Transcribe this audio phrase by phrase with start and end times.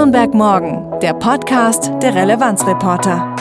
[0.00, 3.36] Nürnberg Morgen, der Podcast der Relevanzreporter.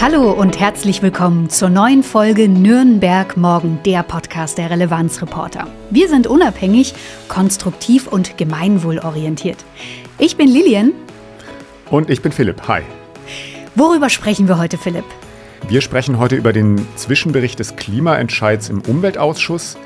[0.00, 5.66] Hallo und herzlich willkommen zur neuen Folge Nürnberg Morgen, der Podcast der Relevanzreporter.
[5.90, 6.94] Wir sind unabhängig,
[7.26, 9.56] konstruktiv und gemeinwohlorientiert.
[10.16, 10.92] Ich bin Lilian.
[11.90, 12.68] Und ich bin Philipp.
[12.68, 12.82] Hi.
[13.74, 15.06] Worüber sprechen wir heute, Philipp?
[15.66, 19.76] Wir sprechen heute über den Zwischenbericht des Klimaentscheids im Umweltausschuss,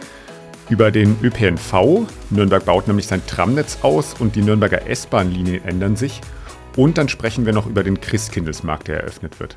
[0.72, 2.06] über den ÖPNV.
[2.30, 6.22] Nürnberg baut nämlich sein Tramnetz aus und die Nürnberger S-Bahn-Linien ändern sich.
[6.76, 9.56] Und dann sprechen wir noch über den Christkindlesmarkt, der eröffnet wird.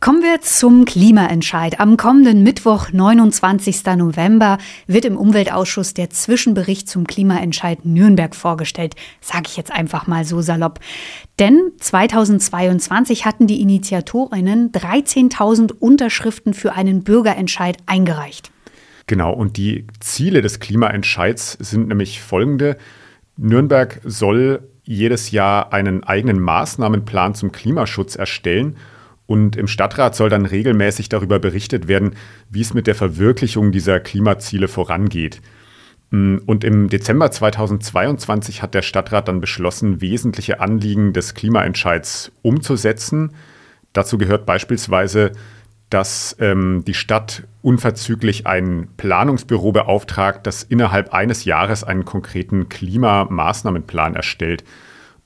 [0.00, 1.78] Kommen wir zum Klimaentscheid.
[1.78, 3.84] Am kommenden Mittwoch, 29.
[3.96, 4.58] November,
[4.88, 8.94] wird im Umweltausschuss der Zwischenbericht zum Klimaentscheid Nürnberg vorgestellt.
[9.20, 10.80] Sage ich jetzt einfach mal so salopp.
[11.38, 18.50] Denn 2022 hatten die Initiatorinnen 13.000 Unterschriften für einen Bürgerentscheid eingereicht.
[19.06, 22.76] Genau, und die Ziele des Klimaentscheids sind nämlich folgende.
[23.36, 28.76] Nürnberg soll jedes Jahr einen eigenen Maßnahmenplan zum Klimaschutz erstellen
[29.26, 32.14] und im Stadtrat soll dann regelmäßig darüber berichtet werden,
[32.50, 35.40] wie es mit der Verwirklichung dieser Klimaziele vorangeht.
[36.10, 43.32] Und im Dezember 2022 hat der Stadtrat dann beschlossen, wesentliche Anliegen des Klimaentscheids umzusetzen.
[43.92, 45.32] Dazu gehört beispielsweise
[45.90, 54.14] dass ähm, die Stadt unverzüglich ein Planungsbüro beauftragt, das innerhalb eines Jahres einen konkreten Klimamaßnahmenplan
[54.14, 54.64] erstellt.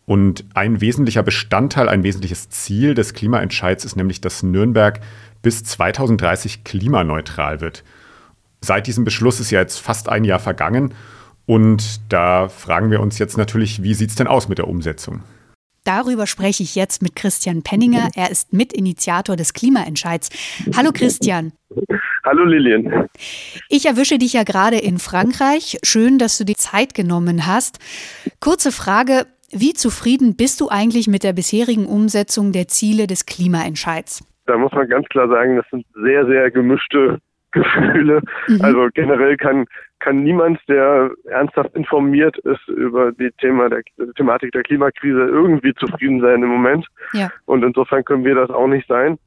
[0.07, 5.01] Und ein wesentlicher Bestandteil, ein wesentliches Ziel des Klimaentscheids ist nämlich, dass Nürnberg
[5.43, 7.85] bis 2030 klimaneutral wird.
[8.61, 10.95] Seit diesem Beschluss ist ja jetzt fast ein Jahr vergangen
[11.47, 15.23] und da fragen wir uns jetzt natürlich, wie sieht es denn aus mit der Umsetzung?
[15.85, 18.09] Darüber spreche ich jetzt mit Christian Penninger.
[18.15, 20.31] Er ist Mitinitiator des Klimaentscheids.
[20.77, 21.53] Hallo Christian.
[22.25, 23.07] Hallo Lilian.
[23.69, 25.79] Ich erwische dich ja gerade in Frankreich.
[25.83, 27.79] Schön, dass du die Zeit genommen hast.
[28.41, 29.27] Kurze Frage.
[29.53, 34.25] Wie zufrieden bist du eigentlich mit der bisherigen Umsetzung der Ziele des Klimaentscheids?
[34.47, 37.19] Da muss man ganz klar sagen, das sind sehr, sehr gemischte
[37.53, 38.23] Gefühle.
[38.49, 38.61] Mhm.
[38.63, 39.67] Also generell kann,
[39.99, 45.75] kann niemand, der ernsthaft informiert ist über die Thema der, die Thematik der Klimakrise, irgendwie
[45.75, 46.87] zufrieden sein im Moment.
[47.13, 47.31] Ja.
[47.47, 49.19] Und insofern können wir das auch nicht sein.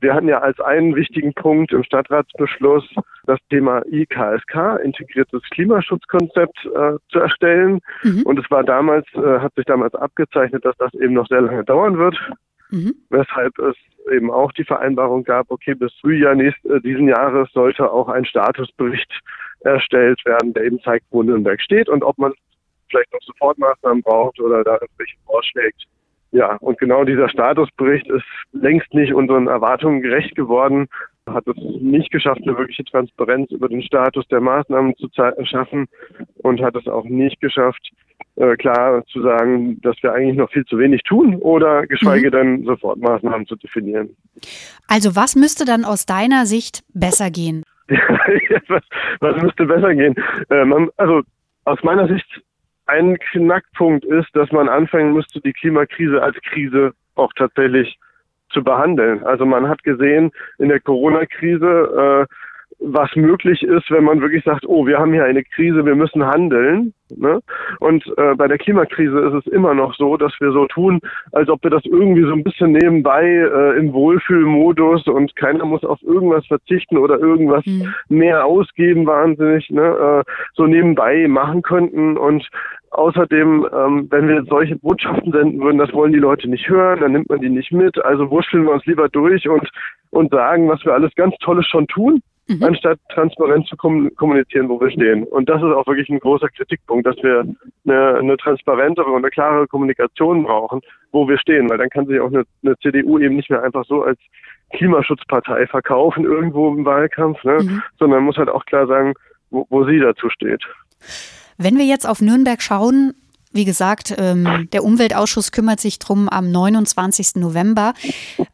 [0.00, 2.84] Wir hatten ja als einen wichtigen Punkt im Stadtratsbeschluss
[3.24, 7.78] das Thema IKSK, integriertes Klimaschutzkonzept, äh, zu erstellen.
[8.02, 8.22] Mhm.
[8.24, 11.62] Und es war damals, äh, hat sich damals abgezeichnet, dass das eben noch sehr lange
[11.62, 12.18] dauern wird.
[12.70, 12.94] Mhm.
[13.10, 13.76] Weshalb es
[14.10, 18.24] eben auch die Vereinbarung gab, okay, bis Frühjahr nächst, äh, diesen Jahres sollte auch ein
[18.24, 19.10] Statusbericht
[19.60, 22.32] erstellt werden, der eben zeigt, wo Nürnberg steht und ob man
[22.90, 25.84] vielleicht noch Sofortmaßnahmen braucht oder da irgendwelche vorschlägt.
[26.32, 30.88] Ja, und genau dieser Statusbericht ist längst nicht unseren Erwartungen gerecht geworden,
[31.28, 35.08] hat es nicht geschafft, eine wirkliche Transparenz über den Status der Maßnahmen zu
[35.44, 35.86] schaffen
[36.38, 37.90] und hat es auch nicht geschafft,
[38.36, 42.32] äh, klar zu sagen, dass wir eigentlich noch viel zu wenig tun oder geschweige mhm.
[42.32, 44.16] denn Sofortmaßnahmen zu definieren.
[44.88, 47.62] Also was müsste dann aus deiner Sicht besser gehen?
[47.88, 48.82] was,
[49.20, 50.14] was, müsste besser gehen?
[50.48, 50.64] Äh,
[50.96, 51.22] also
[51.64, 52.26] aus meiner Sicht
[52.86, 57.96] ein Knackpunkt ist, dass man anfangen müsste, die Klimakrise als Krise auch tatsächlich
[58.52, 59.24] zu behandeln.
[59.24, 62.34] Also man hat gesehen in der Corona-Krise, äh,
[62.78, 66.26] was möglich ist, wenn man wirklich sagt, oh, wir haben hier eine Krise, wir müssen
[66.26, 66.94] handeln.
[67.16, 67.40] Ne?
[67.80, 71.00] Und äh, bei der Klimakrise ist es immer noch so, dass wir so tun,
[71.32, 75.84] als ob wir das irgendwie so ein bisschen nebenbei äh, im Wohlfühlmodus und keiner muss
[75.84, 77.94] auf irgendwas verzichten oder irgendwas mhm.
[78.08, 80.24] mehr ausgeben, wahnsinnig, ne?
[80.26, 82.16] äh, so nebenbei machen könnten.
[82.16, 82.48] Und
[82.92, 87.12] Außerdem, ähm, wenn wir solche Botschaften senden würden, das wollen die Leute nicht hören, dann
[87.12, 87.96] nimmt man die nicht mit.
[88.04, 89.66] Also wurschteln wir uns lieber durch und,
[90.10, 92.20] und sagen, was wir alles ganz Tolles schon tun
[92.56, 92.62] mhm.
[92.62, 95.24] anstatt transparent zu kommunizieren, wo wir stehen.
[95.24, 97.46] Und das ist auch wirklich ein großer Kritikpunkt, dass wir
[97.86, 100.80] eine, eine transparentere und eine klare Kommunikation brauchen,
[101.12, 103.84] wo wir stehen, weil dann kann sich auch eine, eine CDU eben nicht mehr einfach
[103.86, 104.18] so als
[104.72, 107.58] Klimaschutzpartei verkaufen irgendwo im Wahlkampf, ne?
[107.62, 107.82] Mhm.
[107.98, 109.14] sondern muss halt auch klar sagen,
[109.50, 110.62] wo, wo sie dazu steht.
[111.58, 113.12] Wenn wir jetzt auf Nürnberg schauen,
[113.52, 117.36] wie gesagt, ähm, der Umweltausschuss kümmert sich drum am 29.
[117.36, 117.92] November.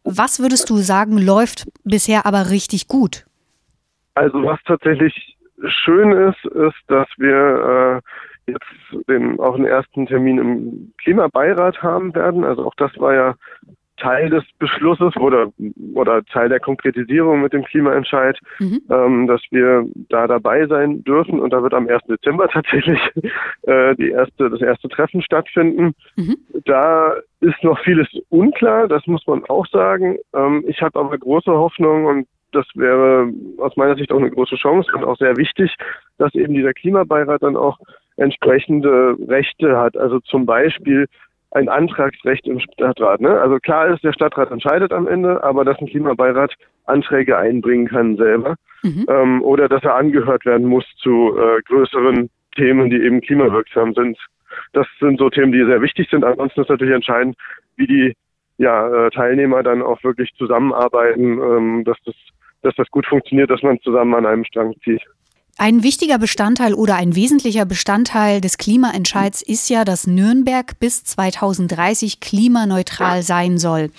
[0.02, 3.27] Was würdest du sagen, läuft bisher aber richtig gut?
[4.18, 5.36] Also was tatsächlich
[5.68, 8.02] schön ist, ist, dass wir
[8.46, 12.44] äh, jetzt den, auch einen ersten Termin im Klimabeirat haben werden.
[12.44, 13.34] Also auch das war ja
[13.98, 15.52] Teil des Beschlusses oder,
[15.94, 18.80] oder Teil der Konkretisierung mit dem Klimaentscheid, mhm.
[18.90, 21.40] ähm, dass wir da dabei sein dürfen.
[21.40, 22.02] Und da wird am 1.
[22.08, 23.00] Dezember tatsächlich
[23.62, 25.94] äh, die erste, das erste Treffen stattfinden.
[26.16, 26.36] Mhm.
[26.64, 30.18] Da ist noch vieles unklar, das muss man auch sagen.
[30.34, 32.28] Ähm, ich habe aber große Hoffnung und
[32.58, 35.74] das wäre aus meiner Sicht auch eine große Chance und auch sehr wichtig,
[36.18, 37.78] dass eben dieser Klimabeirat dann auch
[38.16, 39.96] entsprechende Rechte hat.
[39.96, 41.06] Also zum Beispiel
[41.52, 43.20] ein Antragsrecht im Stadtrat.
[43.20, 43.40] Ne?
[43.40, 46.54] Also klar ist, der Stadtrat entscheidet am Ende, aber dass ein Klimabeirat
[46.86, 49.06] Anträge einbringen kann selber mhm.
[49.08, 54.18] ähm, oder dass er angehört werden muss zu äh, größeren Themen, die eben klimawirksam sind.
[54.72, 56.24] Das sind so Themen, die sehr wichtig sind.
[56.24, 57.36] Ansonsten ist natürlich entscheidend,
[57.76, 58.14] wie die
[58.58, 62.14] ja, äh, Teilnehmer dann auch wirklich zusammenarbeiten, ähm, dass das
[62.62, 65.02] dass das gut funktioniert, dass man zusammen an einem Strang zieht.
[65.60, 72.20] Ein wichtiger Bestandteil oder ein wesentlicher Bestandteil des Klimaentscheids ist ja, dass Nürnberg bis 2030
[72.20, 73.90] klimaneutral sein soll.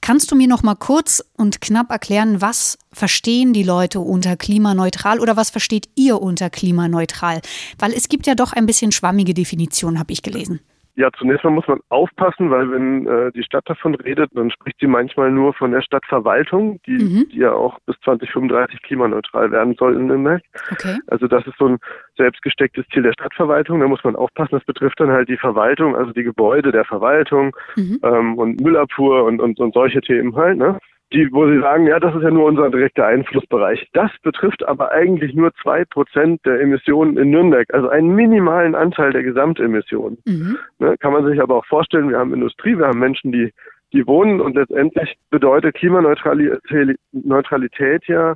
[0.00, 5.18] Kannst du mir noch mal kurz und knapp erklären, was verstehen die Leute unter klimaneutral
[5.18, 7.40] oder was versteht ihr unter klimaneutral?
[7.80, 10.60] Weil es gibt ja doch ein bisschen schwammige Definitionen, habe ich gelesen.
[10.98, 14.80] Ja, zunächst mal muss man aufpassen, weil wenn äh, die Stadt davon redet, dann spricht
[14.80, 17.28] sie manchmal nur von der Stadtverwaltung, die, mhm.
[17.30, 20.42] die ja auch bis 2035 klimaneutral werden soll in Nürnberg.
[20.72, 20.96] Okay.
[21.08, 21.78] Also das ist so ein
[22.16, 23.80] selbstgestecktes Ziel der Stadtverwaltung.
[23.80, 24.56] Da muss man aufpassen.
[24.56, 28.00] Das betrifft dann halt die Verwaltung, also die Gebäude der Verwaltung mhm.
[28.02, 30.56] ähm, und Müllabfuhr und, und, und solche Themen halt.
[30.56, 30.78] Ne?
[31.12, 33.88] Die, wo sie sagen, ja, das ist ja nur unser direkter Einflussbereich.
[33.92, 39.12] Das betrifft aber eigentlich nur zwei Prozent der Emissionen in Nürnberg, also einen minimalen Anteil
[39.12, 40.18] der Gesamtemissionen.
[40.26, 40.58] Mhm.
[40.78, 43.52] Ne, kann man sich aber auch vorstellen, wir haben Industrie, wir haben Menschen, die,
[43.92, 48.34] die wohnen und letztendlich bedeutet Klimaneutralität Neutralität ja,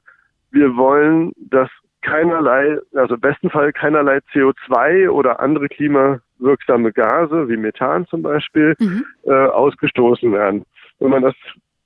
[0.52, 1.68] wir wollen, dass
[2.02, 8.74] keinerlei, also im besten Fall keinerlei CO2 oder andere klimawirksame Gase, wie Methan zum Beispiel,
[8.78, 9.04] mhm.
[9.24, 10.64] äh, ausgestoßen werden.
[10.98, 11.34] Wenn man das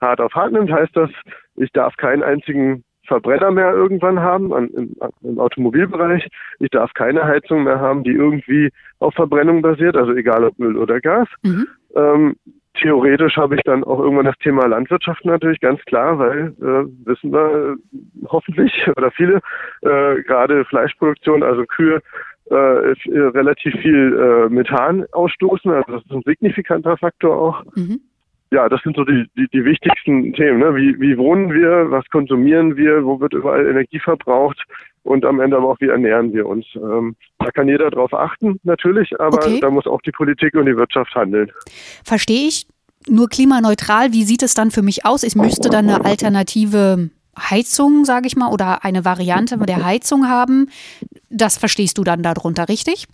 [0.01, 1.11] hart auf hart nimmt, heißt das,
[1.57, 6.27] ich darf keinen einzigen Verbrenner mehr irgendwann haben an, im, im, Automobilbereich.
[6.59, 10.77] Ich darf keine Heizung mehr haben, die irgendwie auf Verbrennung basiert, also egal ob Öl
[10.77, 11.29] oder Gas.
[11.43, 11.67] Mhm.
[11.95, 12.37] Ähm,
[12.75, 17.33] theoretisch habe ich dann auch irgendwann das Thema Landwirtschaft natürlich ganz klar, weil äh, wissen
[17.33, 19.41] wir äh, hoffentlich oder viele
[19.83, 22.01] äh, gerade Fleischproduktion, also Kühe,
[22.51, 25.71] äh, relativ viel äh, Methan ausstoßen.
[25.71, 27.65] Also das ist ein signifikanter Faktor auch.
[27.75, 28.01] Mhm
[28.55, 30.61] ja, das sind so die, die, die wichtigsten Themen.
[30.61, 30.75] Ne?
[30.77, 34.63] Wie, wie wohnen wir, was konsumieren wir, wo wird überall Energie verbraucht
[35.03, 36.65] und am Ende aber auch, wie ernähren wir uns.
[36.77, 39.61] Ähm, da kann jeder drauf achten, natürlich, aber okay.
[39.61, 41.51] da muss auch die Politik und die Wirtschaft handeln.
[42.05, 42.67] Verstehe ich.
[43.07, 45.25] Nur klimaneutral, wie sieht es dann für mich aus?
[45.25, 50.71] Ich müsste dann eine alternative Heizung, sage ich mal, oder eine Variante der Heizung haben.
[51.29, 53.07] Das verstehst du dann darunter, richtig?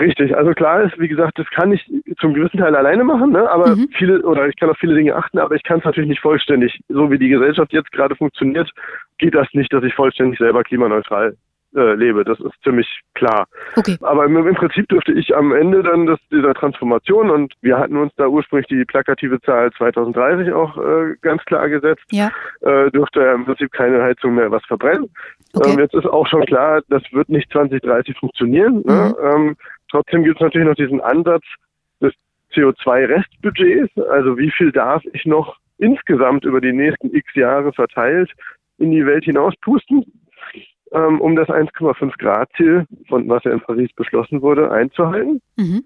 [0.00, 1.84] Richtig, also klar ist, wie gesagt, das kann ich
[2.20, 3.50] zum gewissen Teil alleine machen, ne?
[3.50, 3.88] aber mhm.
[3.96, 6.78] viele, oder ich kann auf viele Dinge achten, aber ich kann es natürlich nicht vollständig.
[6.88, 8.70] So wie die Gesellschaft jetzt gerade funktioniert,
[9.18, 11.36] geht das nicht, dass ich vollständig selber klimaneutral
[11.74, 12.24] äh, lebe.
[12.24, 13.46] Das ist ziemlich klar.
[13.76, 13.96] Okay.
[14.00, 17.96] Aber im, im, Prinzip dürfte ich am Ende dann das, dieser Transformation und wir hatten
[17.96, 22.30] uns da ursprünglich die plakative Zahl 2030 auch äh, ganz klar gesetzt, ja.
[22.60, 25.10] äh, dürfte im Prinzip keine Heizung mehr was verbrennen.
[25.52, 25.72] Okay.
[25.72, 28.82] Ähm, jetzt ist auch schon klar, das wird nicht 2030 funktionieren.
[28.84, 28.92] Ne?
[28.92, 28.94] Mhm.
[28.94, 29.14] Ne?
[29.22, 29.56] Ähm,
[29.90, 31.44] trotzdem gibt es natürlich noch diesen Ansatz
[32.00, 32.12] des
[32.54, 38.30] CO2-Restbudgets, also wie viel darf ich noch insgesamt über die nächsten x Jahre verteilt
[38.78, 40.04] in die Welt hinaus pusten
[40.94, 45.40] ähm, um das 1,5 Grad Ziel, von was ja in Paris beschlossen wurde, einzuhalten.
[45.56, 45.84] Mhm.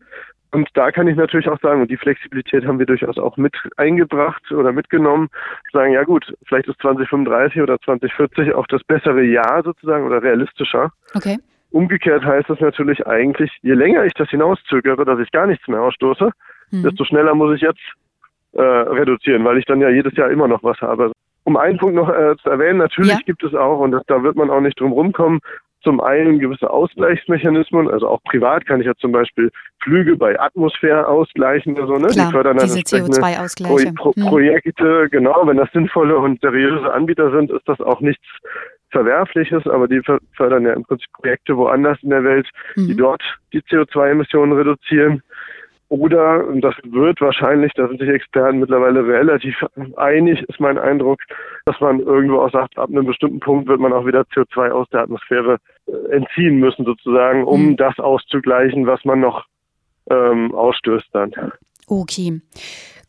[0.51, 3.55] Und da kann ich natürlich auch sagen, und die Flexibilität haben wir durchaus auch mit
[3.77, 5.29] eingebracht oder mitgenommen,
[5.73, 10.91] sagen, ja gut, vielleicht ist 2035 oder 2040 auch das bessere Jahr sozusagen oder realistischer.
[11.15, 11.37] Okay.
[11.71, 15.83] Umgekehrt heißt das natürlich eigentlich, je länger ich das hinauszögere, dass ich gar nichts mehr
[15.83, 16.31] ausstoße,
[16.71, 16.83] mhm.
[16.83, 17.83] desto schneller muss ich jetzt
[18.53, 21.13] äh, reduzieren, weil ich dann ja jedes Jahr immer noch was habe.
[21.49, 23.19] Um einen Punkt noch äh, zu erwähnen, natürlich ja.
[23.25, 25.41] gibt es auch, und das, da wird man auch nicht drum rumkommen,
[25.83, 29.51] zum einen gewisse Ausgleichsmechanismen, also auch privat kann ich ja zum Beispiel
[29.83, 32.09] Flüge bei Atmosphäre ausgleichen oder so, ne?
[32.09, 33.95] Klar, die fördern dann diese CO2-Ausgleiche.
[33.95, 34.29] Pro Pro hm.
[34.29, 38.27] Projekte, genau, wenn das sinnvolle und seriöse Anbieter sind, ist das auch nichts
[38.91, 40.03] Verwerfliches, aber die
[40.37, 42.89] fördern ja im Prinzip Projekte woanders in der Welt, mhm.
[42.89, 43.23] die dort
[43.55, 45.23] die CO2-Emissionen reduzieren.
[45.91, 49.57] Oder, und das wird wahrscheinlich, da sind sich Experten mittlerweile relativ
[49.97, 51.19] einig, ist mein Eindruck,
[51.65, 54.87] dass man irgendwo auch sagt, ab einem bestimmten Punkt wird man auch wieder CO2 aus
[54.91, 57.77] der Atmosphäre äh, entziehen müssen, sozusagen, um mhm.
[57.77, 59.47] das auszugleichen, was man noch
[60.11, 61.33] ähm, ausstößt dann.
[61.87, 62.43] Okay.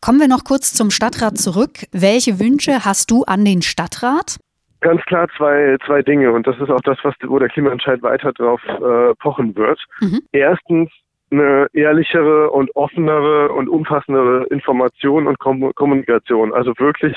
[0.00, 1.86] Kommen wir noch kurz zum Stadtrat zurück.
[1.92, 4.38] Welche Wünsche hast du an den Stadtrat?
[4.80, 8.32] Ganz klar zwei, zwei Dinge und das ist auch das, was, wo der Klimaentscheid weiter
[8.32, 9.78] drauf äh, pochen wird.
[10.00, 10.20] Mhm.
[10.32, 10.90] Erstens
[11.30, 16.52] eine ehrlichere und offenere und umfassendere Information und Kommunikation.
[16.52, 17.16] Also wirklich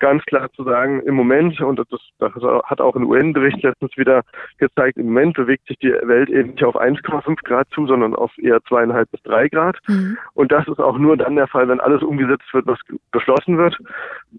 [0.00, 1.86] ganz klar zu sagen, im Moment, und das,
[2.18, 2.32] das
[2.64, 4.22] hat auch ein UN-Bericht letztens wieder
[4.58, 8.32] gezeigt, im Moment bewegt sich die Welt eben nicht auf 1,5 Grad zu, sondern auf
[8.38, 9.76] eher zweieinhalb bis drei Grad.
[9.86, 10.18] Mhm.
[10.34, 12.78] Und das ist auch nur dann der Fall, wenn alles umgesetzt wird, was
[13.12, 13.78] beschlossen wird.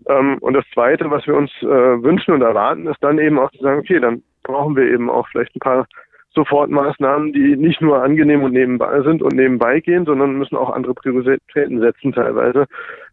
[0.09, 3.51] Ähm, und das Zweite, was wir uns äh, wünschen und erwarten, ist dann eben auch
[3.51, 5.85] zu sagen, okay, dann brauchen wir eben auch vielleicht ein paar
[6.33, 10.93] Sofortmaßnahmen, die nicht nur angenehm und nebenbei sind und nebenbei gehen, sondern müssen auch andere
[10.93, 12.67] Prioritäten setzen teilweise,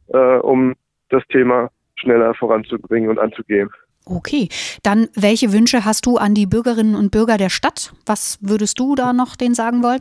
[0.08, 0.74] äh, um
[1.08, 3.70] das Thema schneller voranzubringen und anzugehen.
[4.06, 4.48] Okay,
[4.82, 7.92] dann welche Wünsche hast du an die Bürgerinnen und Bürger der Stadt?
[8.06, 10.00] Was würdest du da noch denen sagen wollen?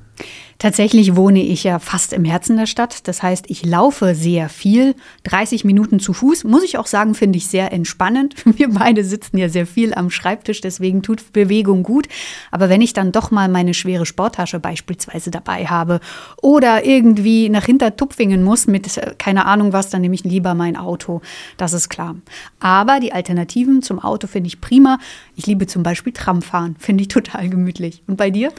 [0.58, 3.08] Tatsächlich wohne ich ja fast im Herzen der Stadt.
[3.08, 4.94] Das heißt, ich laufe sehr viel.
[5.25, 8.37] 30 Minuten zu Fuß, muss ich auch sagen, finde ich sehr entspannend.
[8.56, 12.06] Wir beide sitzen ja sehr viel am Schreibtisch, deswegen tut Bewegung gut.
[12.52, 16.00] Aber wenn ich dann doch mal meine schwere Sporttasche beispielsweise dabei habe
[16.40, 20.76] oder irgendwie nach Hintertupfingen muss mit äh, keine Ahnung was, dann nehme ich lieber mein
[20.76, 21.20] Auto.
[21.56, 22.14] Das ist klar.
[22.61, 24.99] Aber die Alternativen zum Auto finde ich prima.
[25.36, 28.02] Ich liebe zum Beispiel Tramfahren, finde ich total gemütlich.
[28.06, 28.52] Und bei dir?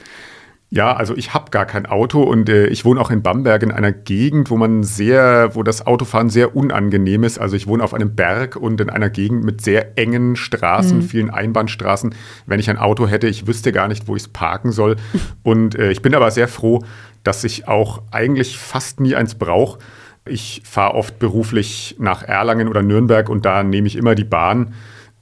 [0.72, 3.72] Ja, also ich habe gar kein Auto und äh, ich wohne auch in Bamberg in
[3.72, 7.38] einer Gegend, wo man sehr, wo das Autofahren sehr unangenehm ist.
[7.38, 11.02] Also ich wohne auf einem Berg und in einer Gegend mit sehr engen Straßen, mhm.
[11.04, 12.16] vielen Einbahnstraßen.
[12.48, 14.98] Wenn ich ein Auto hätte, ich wüsste gar nicht, wo ich es parken soll.
[15.44, 16.84] Und äh, ich bin aber sehr froh,
[17.24, 19.80] dass ich auch eigentlich fast nie eins brauche.
[20.28, 24.74] Ich fahre oft beruflich nach Erlangen oder Nürnberg und da nehme ich immer die Bahn.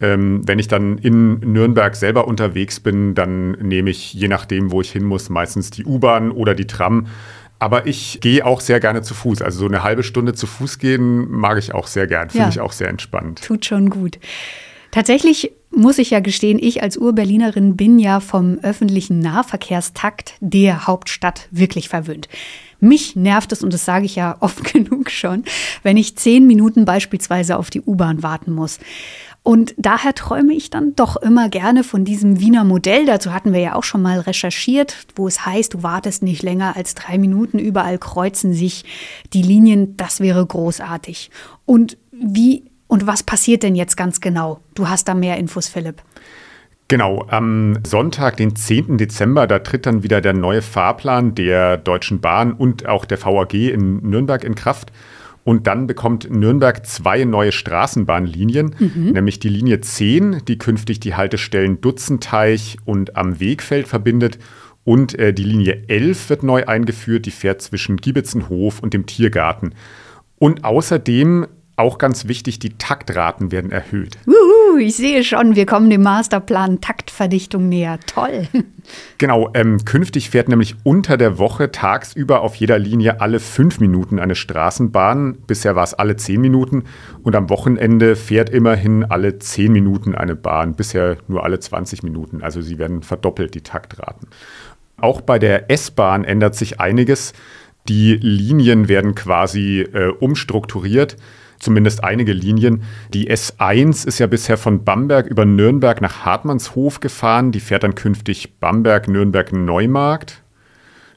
[0.04, 4.82] Ähm, wenn ich dann in Nürnberg selber unterwegs bin, dann nehme ich, je nachdem, wo
[4.82, 7.08] ich hin muss, meistens die U-Bahn oder die Tram.
[7.58, 9.42] Aber ich gehe auch sehr gerne zu Fuß.
[9.42, 12.30] Also so eine halbe Stunde zu Fuß gehen mag ich auch sehr gern.
[12.30, 13.42] Finde ja, ich auch sehr entspannt.
[13.46, 14.20] Tut schon gut.
[14.92, 21.48] Tatsächlich muss ich ja gestehen, ich als Urberlinerin bin ja vom öffentlichen Nahverkehrstakt der Hauptstadt
[21.50, 22.28] wirklich verwöhnt.
[22.82, 25.46] Mich nervt es, und das sage ich ja oft genug schon,
[25.82, 28.80] wenn ich zehn Minuten beispielsweise auf die U-Bahn warten muss.
[29.44, 33.06] Und daher träume ich dann doch immer gerne von diesem Wiener Modell.
[33.06, 36.78] Dazu hatten wir ja auch schon mal recherchiert, wo es heißt, du wartest nicht länger
[36.78, 38.86] als drei Minuten, überall kreuzen sich
[39.34, 39.98] die Linien.
[39.98, 41.30] Das wäre großartig.
[41.66, 44.60] Und wie und was passiert denn jetzt ganz genau?
[44.76, 46.02] Du hast da mehr Infos, Philipp.
[46.88, 48.98] Genau, am Sonntag, den 10.
[48.98, 53.54] Dezember, da tritt dann wieder der neue Fahrplan der Deutschen Bahn und auch der VAG
[53.54, 54.92] in Nürnberg in Kraft.
[55.44, 59.12] Und dann bekommt Nürnberg zwei neue Straßenbahnlinien, mhm.
[59.12, 64.40] nämlich die Linie 10, die künftig die Haltestellen Dutzenteich und am Wegfeld verbindet.
[64.86, 69.74] Und äh, die Linie 11 wird neu eingeführt, die fährt zwischen Giebitzenhof und dem Tiergarten.
[70.40, 74.18] Und außerdem auch ganz wichtig, die Taktraten werden erhöht.
[74.28, 74.34] Uhu,
[74.78, 78.00] ich sehe schon, wir kommen dem Masterplan Taktverdichtung näher.
[78.06, 78.48] Toll.
[79.18, 84.20] Genau, ähm, künftig fährt nämlich unter der Woche tagsüber auf jeder Linie alle fünf Minuten
[84.20, 85.38] eine Straßenbahn.
[85.48, 86.84] Bisher war es alle zehn Minuten.
[87.22, 90.76] Und am Wochenende fährt immerhin alle zehn Minuten eine Bahn.
[90.76, 92.44] Bisher nur alle 20 Minuten.
[92.44, 94.28] Also sie werden verdoppelt, die Taktraten.
[94.98, 97.32] Auch bei der S-Bahn ändert sich einiges.
[97.88, 101.16] Die Linien werden quasi äh, umstrukturiert
[101.64, 102.84] zumindest einige Linien.
[103.14, 107.52] Die S1 ist ja bisher von Bamberg über Nürnberg nach Hartmannshof gefahren.
[107.52, 110.44] Die fährt dann künftig Bamberg, Nürnberg, Neumarkt.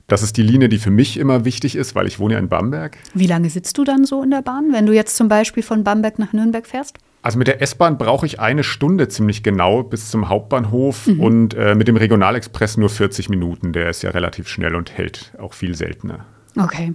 [0.09, 2.49] Das ist die Linie, die für mich immer wichtig ist, weil ich wohne ja in
[2.49, 2.97] Bamberg.
[3.13, 5.83] Wie lange sitzt du dann so in der Bahn, wenn du jetzt zum Beispiel von
[5.83, 6.99] Bamberg nach Nürnberg fährst?
[7.23, 11.21] Also mit der S-Bahn brauche ich eine Stunde ziemlich genau bis zum Hauptbahnhof mhm.
[11.21, 13.73] und äh, mit dem Regionalexpress nur 40 Minuten.
[13.73, 16.25] Der ist ja relativ schnell und hält auch viel seltener.
[16.57, 16.95] Okay.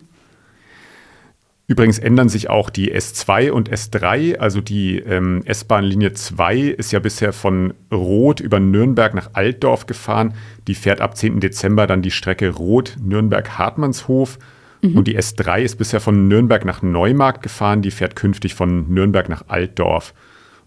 [1.72, 7.00] Übrigens ändern sich auch die S2 und S3, also die ähm, S-Bahn-Linie 2 ist ja
[7.00, 10.34] bisher von Roth über Nürnberg nach Altdorf gefahren.
[10.68, 11.40] Die fährt ab 10.
[11.40, 14.38] Dezember dann die Strecke Roth-Nürnberg-Hartmannshof.
[14.82, 14.98] Mhm.
[14.98, 17.82] Und die S3 ist bisher von Nürnberg nach Neumarkt gefahren.
[17.82, 20.14] Die fährt künftig von Nürnberg nach Altdorf.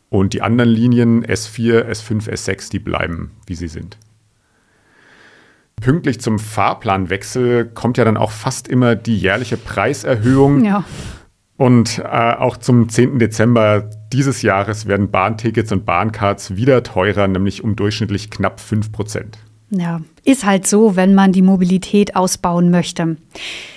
[0.08, 3.98] Und die anderen Linien S4, S5, S6, die bleiben, wie sie sind.
[5.84, 10.64] Pünktlich zum Fahrplanwechsel kommt ja dann auch fast immer die jährliche Preiserhöhung.
[10.64, 10.82] Ja.
[11.58, 13.18] Und äh, auch zum 10.
[13.18, 19.36] Dezember dieses Jahres werden Bahntickets und Bahncards wieder teurer, nämlich um durchschnittlich knapp 5 Prozent.
[19.68, 23.18] Ja, ist halt so, wenn man die Mobilität ausbauen möchte.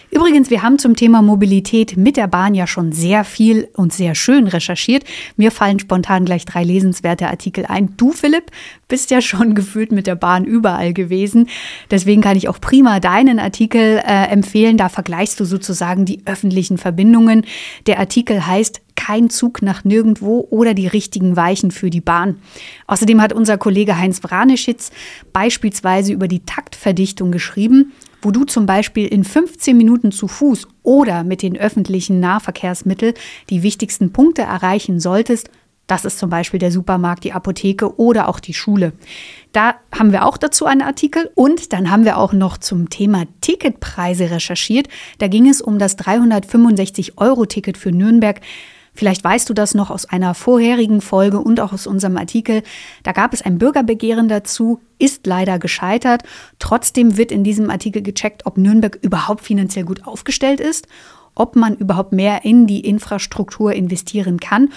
[0.09, 4.15] Übrigens, wir haben zum Thema Mobilität mit der Bahn ja schon sehr viel und sehr
[4.15, 5.03] schön recherchiert.
[5.35, 7.95] Mir fallen spontan gleich drei lesenswerte Artikel ein.
[7.97, 8.51] Du, Philipp,
[8.87, 11.49] bist ja schon gefühlt mit der Bahn überall gewesen.
[11.91, 14.77] Deswegen kann ich auch prima deinen Artikel äh, empfehlen.
[14.77, 17.45] Da vergleichst du sozusagen die öffentlichen Verbindungen.
[17.85, 22.37] Der Artikel heißt kein Zug nach nirgendwo oder die richtigen Weichen für die Bahn.
[22.87, 24.91] Außerdem hat unser Kollege Heinz Vranischitz
[25.33, 31.23] beispielsweise über die Taktverdichtung geschrieben wo du zum Beispiel in 15 Minuten zu Fuß oder
[31.23, 33.13] mit den öffentlichen Nahverkehrsmitteln
[33.49, 35.49] die wichtigsten Punkte erreichen solltest,
[35.87, 38.91] das ist zum Beispiel der Supermarkt, die Apotheke oder auch die Schule.
[39.53, 43.23] Da haben wir auch dazu einen Artikel und dann haben wir auch noch zum Thema
[43.39, 44.89] Ticketpreise recherchiert.
[45.17, 48.41] Da ging es um das 365-Euro-Ticket für Nürnberg.
[48.97, 52.63] Vielleicht weißt du das noch aus einer vorherigen Folge und auch aus unserem Artikel.
[53.03, 56.23] Da gab es ein Bürgerbegehren dazu, ist leider gescheitert.
[56.57, 60.87] Trotzdem wird in diesem Artikel gecheckt, ob Nürnberg überhaupt finanziell gut aufgestellt ist,
[61.35, 64.69] ob man überhaupt mehr in die Infrastruktur investieren kann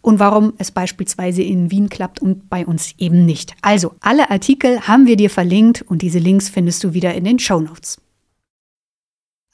[0.00, 3.54] und warum es beispielsweise in Wien klappt und bei uns eben nicht.
[3.60, 7.38] Also, alle Artikel haben wir dir verlinkt und diese Links findest du wieder in den
[7.38, 7.98] Show Notes.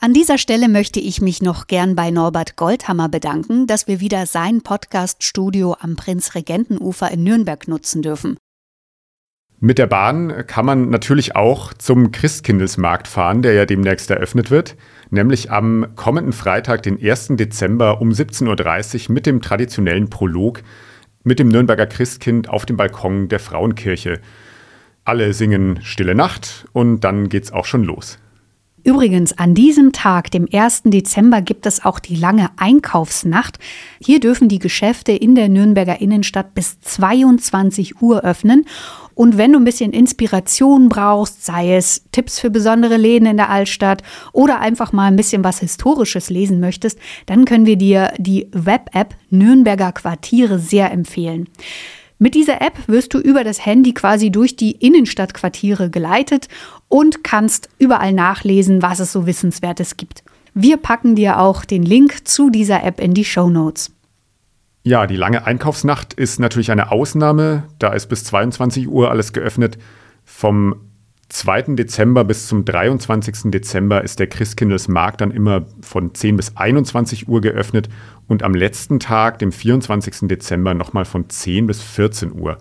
[0.04, 4.26] An dieser Stelle möchte ich mich noch gern bei Norbert Goldhammer bedanken, dass wir wieder
[4.26, 8.36] sein Podcast-Studio am Prinzregentenufer in Nürnberg nutzen dürfen.
[9.60, 14.74] Mit der Bahn kann man natürlich auch zum Christkindlesmarkt fahren, der ja demnächst eröffnet wird,
[15.10, 17.36] nämlich am kommenden Freitag, den 1.
[17.36, 20.64] Dezember um 17.30 Uhr mit dem traditionellen Prolog
[21.22, 24.20] mit dem Nürnberger Christkind auf dem Balkon der Frauenkirche.
[25.04, 28.18] Alle singen Stille Nacht und dann geht's auch schon los.
[28.84, 30.82] Übrigens, an diesem Tag, dem 1.
[30.86, 33.58] Dezember, gibt es auch die lange Einkaufsnacht.
[34.04, 38.66] Hier dürfen die Geschäfte in der Nürnberger Innenstadt bis 22 Uhr öffnen.
[39.14, 43.50] Und wenn du ein bisschen Inspiration brauchst, sei es Tipps für besondere Läden in der
[43.50, 48.48] Altstadt oder einfach mal ein bisschen was Historisches lesen möchtest, dann können wir dir die
[48.52, 51.48] Web-App Nürnberger Quartiere sehr empfehlen.
[52.22, 56.46] Mit dieser App wirst du über das Handy quasi durch die Innenstadtquartiere geleitet
[56.86, 60.22] und kannst überall nachlesen, was es so Wissenswertes gibt.
[60.54, 63.90] Wir packen dir auch den Link zu dieser App in die Show Notes.
[64.84, 67.64] Ja, die lange Einkaufsnacht ist natürlich eine Ausnahme.
[67.80, 69.78] Da ist bis 22 Uhr alles geöffnet.
[70.24, 70.76] Vom
[71.32, 71.76] 2.
[71.76, 73.50] Dezember bis zum 23.
[73.50, 77.88] Dezember ist der Christkindlesmarkt dann immer von 10 bis 21 Uhr geöffnet
[78.28, 80.28] und am letzten Tag, dem 24.
[80.28, 82.58] Dezember, nochmal von 10 bis 14 Uhr.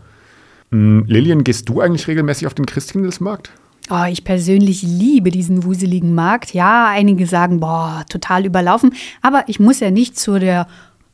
[0.71, 3.51] Hm, Lilian, gehst du eigentlich regelmäßig auf den Christkindlesmarkt?
[3.89, 6.53] Oh, ich persönlich liebe diesen wuseligen Markt.
[6.53, 8.93] Ja, einige sagen, boah, total überlaufen.
[9.21, 10.67] Aber ich muss ja nicht zu der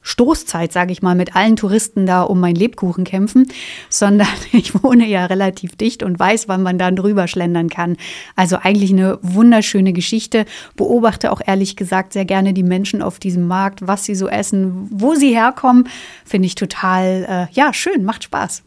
[0.08, 3.48] Stoßzeit, sage ich mal, mit allen Touristen da um meinen Lebkuchen kämpfen,
[3.90, 7.98] sondern ich wohne ja relativ dicht und weiß, wann man dann drüber schlendern kann.
[8.36, 10.46] Also eigentlich eine wunderschöne Geschichte.
[10.78, 14.88] Beobachte auch ehrlich gesagt sehr gerne die Menschen auf diesem Markt, was sie so essen,
[14.92, 15.90] wo sie herkommen.
[16.24, 18.64] Finde ich total, äh, ja, schön, macht Spaß.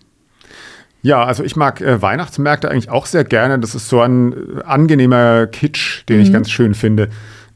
[1.03, 3.59] Ja, also ich mag äh, Weihnachtsmärkte eigentlich auch sehr gerne.
[3.59, 6.23] Das ist so ein äh, angenehmer Kitsch, den mhm.
[6.23, 7.09] ich ganz schön finde.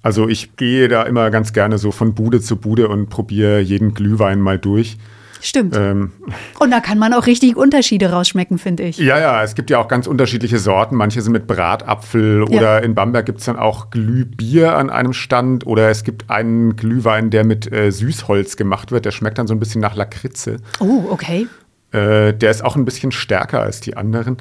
[0.05, 3.95] Also ich gehe da immer ganz gerne so von Bude zu Bude und probiere jeden
[3.95, 4.99] Glühwein mal durch.
[5.41, 5.75] Stimmt.
[5.77, 6.13] Ähm,
[6.59, 8.99] und da kann man auch richtig Unterschiede rausschmecken, finde ich.
[8.99, 10.95] Ja, ja, es gibt ja auch ganz unterschiedliche Sorten.
[10.97, 12.57] Manche sind mit Bratapfel ja.
[12.57, 16.77] oder in Bamberg gibt es dann auch Glühbier an einem Stand oder es gibt einen
[16.77, 19.07] Glühwein, der mit äh, Süßholz gemacht wird.
[19.07, 20.59] Der schmeckt dann so ein bisschen nach Lakritze.
[20.81, 21.47] Oh, okay.
[21.93, 24.37] Äh, der ist auch ein bisschen stärker als die anderen.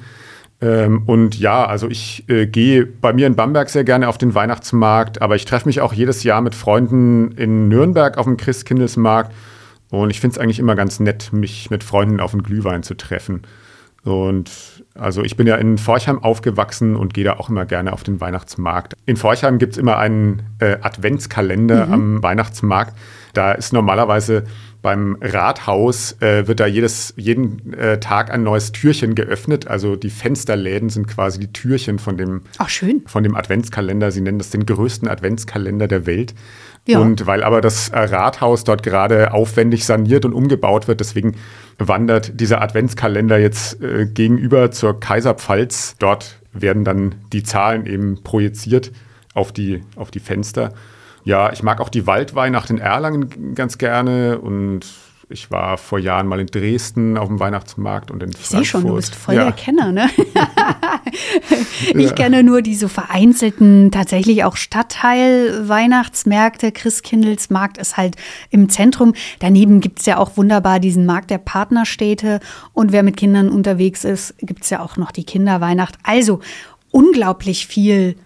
[0.63, 4.33] Ähm, und ja, also ich äh, gehe bei mir in Bamberg sehr gerne auf den
[4.33, 9.33] Weihnachtsmarkt, aber ich treffe mich auch jedes Jahr mit Freunden in Nürnberg auf dem Christkindlesmarkt.
[9.89, 12.95] Und ich finde es eigentlich immer ganz nett, mich mit Freunden auf einen Glühwein zu
[12.95, 13.41] treffen.
[14.05, 14.49] Und
[14.95, 18.21] also ich bin ja in Forchheim aufgewachsen und gehe da auch immer gerne auf den
[18.21, 18.93] Weihnachtsmarkt.
[19.05, 21.93] In Forchheim gibt es immer einen äh, Adventskalender mhm.
[21.93, 22.97] am Weihnachtsmarkt.
[23.33, 24.45] Da ist normalerweise
[24.83, 29.65] beim Rathaus äh, wird da jedes, jeden äh, Tag ein neues Türchen geöffnet.
[29.65, 33.01] Also die Fensterläden sind quasi die Türchen von dem, Ach, schön.
[33.07, 34.11] Von dem Adventskalender.
[34.11, 36.35] Sie nennen das den größten Adventskalender der Welt.
[36.85, 36.99] Ja.
[36.99, 41.37] Und weil aber das äh, Rathaus dort gerade aufwendig saniert und umgebaut wird, deswegen
[41.79, 45.95] wandert dieser Adventskalender jetzt äh, gegenüber zur Kaiserpfalz.
[45.99, 48.91] Dort werden dann die Zahlen eben projiziert
[49.33, 50.73] auf die, auf die Fenster.
[51.23, 54.85] Ja, ich mag auch die Waldweihnacht in Erlangen ganz gerne und
[55.29, 58.61] ich war vor Jahren mal in Dresden auf dem Weihnachtsmarkt und in ich Frankfurt.
[58.61, 59.45] Ich sehe schon, du bist voll ja.
[59.45, 60.09] der Kenner, ne?
[61.93, 62.13] ich ja.
[62.13, 66.71] kenne nur diese vereinzelten, tatsächlich auch Stadtteil-Weihnachtsmärkte.
[66.71, 68.15] Christkindlesmarkt ist halt
[68.49, 69.13] im Zentrum.
[69.39, 72.39] Daneben gibt es ja auch wunderbar diesen Markt der Partnerstädte.
[72.73, 75.97] Und wer mit Kindern unterwegs ist, gibt es ja auch noch die Kinderweihnacht.
[76.03, 76.41] Also
[76.91, 78.17] unglaublich viel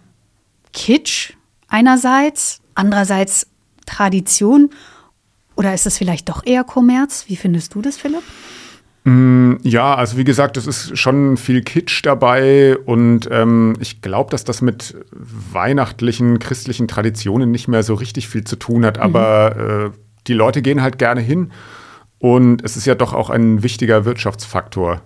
[0.74, 1.34] Kitsch
[1.68, 3.48] einerseits, andererseits
[3.86, 4.70] Tradition.
[5.56, 7.26] Oder ist es vielleicht doch eher Kommerz?
[7.28, 8.24] Wie findest du das, Philipp?
[9.06, 14.30] Mm, ja, also wie gesagt, es ist schon viel Kitsch dabei und ähm, ich glaube,
[14.30, 19.56] dass das mit weihnachtlichen christlichen Traditionen nicht mehr so richtig viel zu tun hat, aber
[19.56, 19.88] mhm.
[19.88, 21.54] äh, die Leute gehen halt gerne hin
[22.20, 25.02] und es ist ja doch auch ein wichtiger Wirtschaftsfaktor.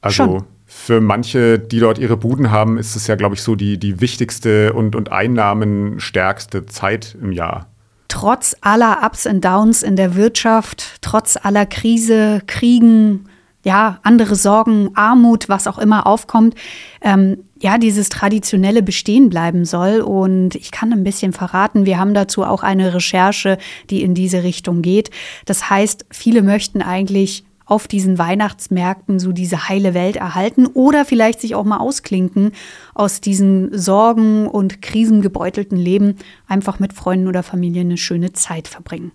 [0.00, 0.44] Also schon.
[0.78, 4.00] Für manche, die dort ihre Buden haben, ist es ja, glaube ich, so die, die
[4.00, 7.66] wichtigste und, und einnahmenstärkste Zeit im Jahr
[8.08, 13.28] trotz aller Ups und Downs in der Wirtschaft, trotz aller Krise, Kriegen,
[13.64, 16.54] ja, andere Sorgen, Armut, was auch immer aufkommt,
[17.02, 20.00] ähm, ja, dieses traditionelle bestehen bleiben soll.
[20.00, 23.58] Und ich kann ein bisschen verraten, wir haben dazu auch eine Recherche,
[23.90, 25.10] die in diese Richtung geht.
[25.46, 31.40] Das heißt, viele möchten eigentlich auf diesen Weihnachtsmärkten so diese heile Welt erhalten oder vielleicht
[31.40, 32.52] sich auch mal ausklinken
[32.94, 36.14] aus diesen Sorgen und krisengebeutelten Leben,
[36.46, 39.12] einfach mit Freunden oder Familie eine schöne Zeit verbringen.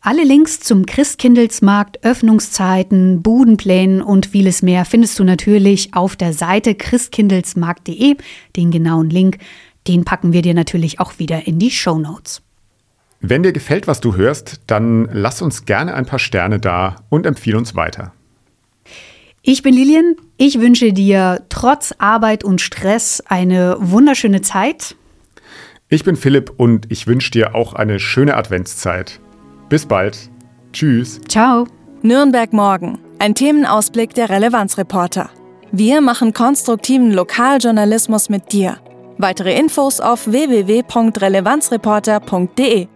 [0.00, 6.76] Alle Links zum Christkindlesmarkt, Öffnungszeiten, Budenplänen und vieles mehr findest du natürlich auf der Seite
[6.76, 8.16] christkindlesmarkt.de.
[8.54, 9.38] Den genauen Link,
[9.88, 12.42] den packen wir dir natürlich auch wieder in die Show Notes.
[13.20, 17.26] Wenn dir gefällt, was du hörst, dann lass uns gerne ein paar Sterne da und
[17.26, 18.12] empfehle uns weiter.
[19.42, 20.16] Ich bin Lilian.
[20.36, 24.94] Ich wünsche dir trotz Arbeit und Stress eine wunderschöne Zeit.
[25.88, 29.20] Ich bin Philipp und ich wünsche dir auch eine schöne Adventszeit.
[29.68, 30.28] Bis bald.
[30.72, 31.20] Tschüss.
[31.28, 31.66] Ciao.
[32.02, 32.98] Nürnberg morgen.
[33.18, 35.30] Ein Themenausblick der Relevanzreporter.
[35.72, 38.78] Wir machen konstruktiven Lokaljournalismus mit dir.
[39.16, 42.88] Weitere Infos auf www.relevanzreporter.de.